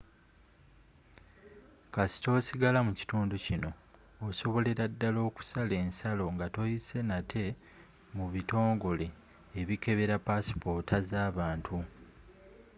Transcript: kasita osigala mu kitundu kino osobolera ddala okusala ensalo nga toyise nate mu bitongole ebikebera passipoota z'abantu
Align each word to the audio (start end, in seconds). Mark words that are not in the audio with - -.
kasita 1.93 2.27
osigala 2.39 2.79
mu 2.87 2.91
kitundu 2.99 3.35
kino 3.45 3.69
osobolera 4.27 4.85
ddala 4.93 5.19
okusala 5.29 5.73
ensalo 5.85 6.25
nga 6.33 6.45
toyise 6.55 6.99
nate 7.09 7.45
mu 8.15 8.25
bitongole 8.33 9.07
ebikebera 9.59 10.15
passipoota 10.27 10.97
z'abantu 11.09 11.77